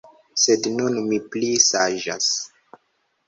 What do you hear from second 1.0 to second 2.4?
mi pli saĝas.